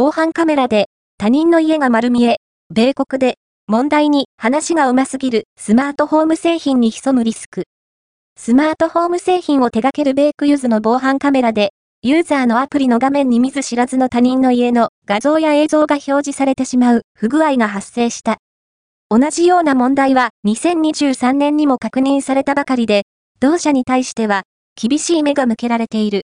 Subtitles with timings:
[0.00, 0.86] 防犯カメラで
[1.18, 2.36] 他人の家が丸見え、
[2.72, 3.34] 米国で。
[3.66, 5.48] 問題に話が上手すぎる。
[5.58, 7.64] スマートホーム製品に潜むリスク。
[8.38, 11.72] スマートホーム製品を手掛けるベイクユーズの防犯カメラで、
[12.02, 17.02] ユーザーのアプリの画面に見ず知らずの他人の家の画像や映像が表示されてしまう。
[17.16, 18.36] 不具合が発生した。
[19.10, 20.28] 同じような問題は。
[20.46, 23.02] 2023年にも確認されたばかりで、
[23.40, 24.44] 同社に対しては。
[24.80, 26.16] 厳しい目が向けられている。